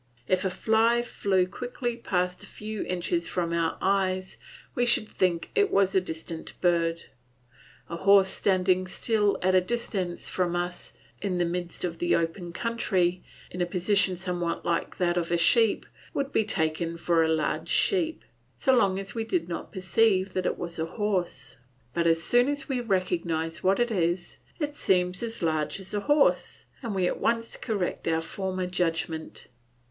If 0.27 0.43
a 0.43 0.49
fly 0.49 1.03
flew 1.03 1.45
quickly 1.45 1.95
past 1.95 2.41
a 2.41 2.47
few 2.47 2.81
inches 2.85 3.27
from 3.29 3.53
our 3.53 3.77
eyes, 3.81 4.39
we 4.73 4.83
should 4.83 5.07
think 5.07 5.51
it 5.53 5.69
was 5.69 5.93
a 5.93 6.01
distant 6.01 6.59
bird; 6.59 7.03
a 7.87 7.97
horse 7.97 8.29
standing 8.29 8.87
still 8.87 9.37
at 9.43 9.53
a 9.53 9.61
distance 9.61 10.27
from 10.27 10.55
us 10.55 10.93
in 11.21 11.37
the 11.37 11.45
midst 11.45 11.83
of 11.83 12.01
open 12.01 12.51
country, 12.51 13.23
in 13.51 13.61
a 13.61 13.67
position 13.67 14.17
somewhat 14.17 14.65
like 14.65 14.97
that 14.97 15.17
of 15.17 15.31
a 15.31 15.37
sheep, 15.37 15.85
would 16.15 16.31
be 16.31 16.45
taken 16.45 16.97
for 16.97 17.23
a 17.23 17.29
large 17.29 17.69
sheep, 17.69 18.25
so 18.57 18.75
long 18.75 18.97
as 18.97 19.13
we 19.13 19.23
did 19.23 19.47
not 19.47 19.71
perceive 19.71 20.33
that 20.33 20.47
it 20.47 20.57
was 20.57 20.79
a 20.79 20.85
horse; 20.97 21.57
but 21.93 22.07
as 22.07 22.23
soon 22.23 22.47
as 22.49 22.67
we 22.67 22.81
recognise 22.81 23.61
what 23.61 23.79
it 23.79 23.91
is, 23.91 24.37
it 24.57 24.73
seems 24.73 25.21
as 25.21 25.43
large 25.43 25.79
as 25.79 25.93
a 25.93 25.99
horse, 25.99 26.65
and 26.81 26.95
we 26.95 27.05
at 27.05 27.19
once 27.19 27.55
correct 27.55 28.07
our 28.07 28.23
former 28.23 28.65
judgment. 28.65 29.45